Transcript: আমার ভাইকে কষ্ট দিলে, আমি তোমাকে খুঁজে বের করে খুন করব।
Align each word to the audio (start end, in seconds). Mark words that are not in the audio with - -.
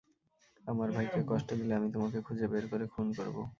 আমার 0.65 0.89
ভাইকে 0.91 1.21
কষ্ট 1.27 1.49
দিলে, 1.53 1.73
আমি 1.75 1.89
তোমাকে 1.91 2.19
খুঁজে 2.21 2.45
বের 2.47 2.65
করে 2.67 2.85
খুন 2.87 3.07
করব। 3.13 3.37